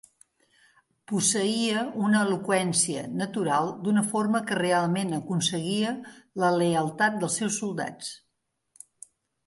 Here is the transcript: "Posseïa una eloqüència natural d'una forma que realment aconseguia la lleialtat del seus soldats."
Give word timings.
"Posseïa 1.11 1.83
una 2.07 2.21
eloqüència 2.29 3.03
natural 3.19 3.71
d'una 3.85 4.05
forma 4.15 4.43
que 4.49 4.59
realment 4.63 5.15
aconseguia 5.21 5.95
la 6.45 6.53
lleialtat 6.59 7.25
del 7.25 7.35
seus 7.39 7.63
soldats." 7.65 8.15